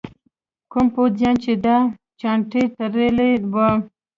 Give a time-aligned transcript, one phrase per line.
[0.71, 1.77] کوم پوځیان چې دا
[2.19, 3.69] چانټې تړلي وو.